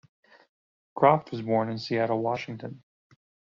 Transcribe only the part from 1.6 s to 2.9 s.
in Seattle, Washington.